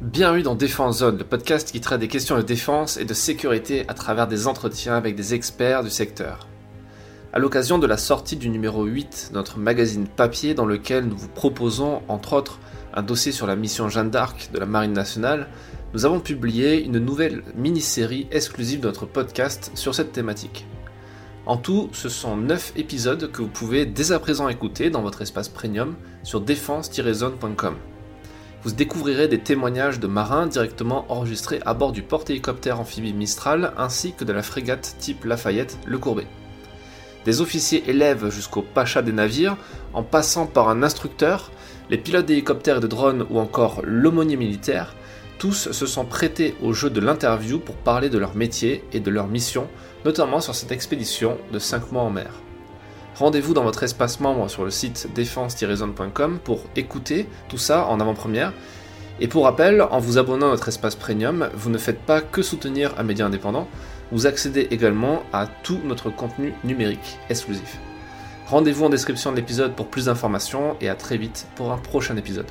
Bienvenue 0.00 0.42
dans 0.42 0.54
Défense 0.54 0.98
Zone, 0.98 1.18
le 1.18 1.24
podcast 1.24 1.72
qui 1.72 1.80
traite 1.80 1.98
des 1.98 2.06
questions 2.06 2.36
de 2.36 2.42
défense 2.42 2.98
et 2.98 3.04
de 3.04 3.14
sécurité 3.14 3.84
à 3.88 3.94
travers 3.94 4.28
des 4.28 4.46
entretiens 4.46 4.94
avec 4.94 5.16
des 5.16 5.34
experts 5.34 5.82
du 5.82 5.90
secteur. 5.90 6.46
À 7.32 7.40
l'occasion 7.40 7.80
de 7.80 7.86
la 7.88 7.96
sortie 7.96 8.36
du 8.36 8.48
numéro 8.48 8.84
8 8.84 9.30
de 9.32 9.34
notre 9.34 9.58
magazine 9.58 10.06
papier 10.06 10.54
dans 10.54 10.66
lequel 10.66 11.06
nous 11.06 11.16
vous 11.16 11.28
proposons 11.28 12.02
entre 12.06 12.34
autres 12.34 12.60
un 12.94 13.02
dossier 13.02 13.32
sur 13.32 13.48
la 13.48 13.56
mission 13.56 13.88
Jeanne 13.88 14.08
d'Arc 14.08 14.50
de 14.52 14.60
la 14.60 14.66
Marine 14.66 14.92
nationale, 14.92 15.48
nous 15.92 16.06
avons 16.06 16.20
publié 16.20 16.80
une 16.84 17.00
nouvelle 17.00 17.42
mini-série 17.56 18.28
exclusive 18.30 18.78
de 18.78 18.86
notre 18.86 19.04
podcast 19.04 19.72
sur 19.74 19.96
cette 19.96 20.12
thématique. 20.12 20.64
En 21.44 21.56
tout, 21.56 21.90
ce 21.92 22.08
sont 22.08 22.36
9 22.36 22.74
épisodes 22.76 23.32
que 23.32 23.42
vous 23.42 23.48
pouvez 23.48 23.84
dès 23.84 24.12
à 24.12 24.20
présent 24.20 24.48
écouter 24.48 24.90
dans 24.90 25.02
votre 25.02 25.22
espace 25.22 25.48
premium 25.48 25.96
sur 26.22 26.40
défense-zone.com. 26.40 27.74
Vous 28.64 28.72
découvrirez 28.72 29.28
des 29.28 29.38
témoignages 29.38 30.00
de 30.00 30.08
marins 30.08 30.48
directement 30.48 31.06
enregistrés 31.08 31.60
à 31.64 31.74
bord 31.74 31.92
du 31.92 32.02
porte-hélicoptère 32.02 32.80
amphibie 32.80 33.12
Mistral 33.12 33.72
ainsi 33.78 34.14
que 34.14 34.24
de 34.24 34.32
la 34.32 34.42
frégate 34.42 34.96
type 34.98 35.24
Lafayette 35.24 35.78
Le 35.86 35.96
Courbet. 35.98 36.26
Des 37.24 37.40
officiers 37.40 37.88
élèves 37.88 38.30
jusqu'au 38.30 38.62
pacha 38.62 39.00
des 39.00 39.12
navires, 39.12 39.56
en 39.92 40.02
passant 40.02 40.46
par 40.46 40.68
un 40.68 40.82
instructeur, 40.82 41.52
les 41.88 41.98
pilotes 41.98 42.26
d'hélicoptères 42.26 42.78
et 42.78 42.80
de 42.80 42.88
drones 42.88 43.26
ou 43.30 43.38
encore 43.38 43.80
l'aumônier 43.84 44.36
militaire, 44.36 44.96
tous 45.38 45.70
se 45.70 45.86
sont 45.86 46.04
prêtés 46.04 46.56
au 46.60 46.72
jeu 46.72 46.90
de 46.90 47.00
l'interview 47.00 47.60
pour 47.60 47.76
parler 47.76 48.10
de 48.10 48.18
leur 48.18 48.34
métier 48.34 48.82
et 48.92 48.98
de 48.98 49.10
leur 49.10 49.28
mission, 49.28 49.68
notamment 50.04 50.40
sur 50.40 50.56
cette 50.56 50.72
expédition 50.72 51.38
de 51.52 51.60
5 51.60 51.92
mois 51.92 52.02
en 52.02 52.10
mer. 52.10 52.32
Rendez-vous 53.18 53.52
dans 53.52 53.64
votre 53.64 53.82
espace 53.82 54.20
membre 54.20 54.48
sur 54.48 54.64
le 54.64 54.70
site 54.70 55.12
défense-zone.com 55.12 56.38
pour 56.44 56.60
écouter 56.76 57.26
tout 57.48 57.58
ça 57.58 57.86
en 57.86 57.98
avant-première. 57.98 58.52
Et 59.18 59.26
pour 59.26 59.42
rappel, 59.42 59.82
en 59.82 59.98
vous 59.98 60.18
abonnant 60.18 60.46
à 60.46 60.50
notre 60.50 60.68
espace 60.68 60.94
premium, 60.94 61.50
vous 61.52 61.68
ne 61.68 61.78
faites 61.78 61.98
pas 61.98 62.20
que 62.20 62.42
soutenir 62.42 62.94
un 62.96 63.02
média 63.02 63.26
indépendant, 63.26 63.66
vous 64.12 64.28
accédez 64.28 64.68
également 64.70 65.24
à 65.32 65.48
tout 65.48 65.80
notre 65.84 66.10
contenu 66.10 66.54
numérique 66.62 67.18
exclusif. 67.28 67.78
Rendez-vous 68.46 68.84
en 68.84 68.88
description 68.88 69.32
de 69.32 69.36
l'épisode 69.36 69.74
pour 69.74 69.88
plus 69.88 70.04
d'informations 70.04 70.76
et 70.80 70.88
à 70.88 70.94
très 70.94 71.16
vite 71.16 71.48
pour 71.56 71.72
un 71.72 71.78
prochain 71.78 72.16
épisode. 72.16 72.46